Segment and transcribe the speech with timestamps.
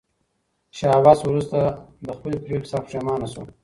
[0.77, 1.59] شاه عباس وروسته
[2.05, 3.43] له خپلې پرېکړې سخت پښېمانه شو.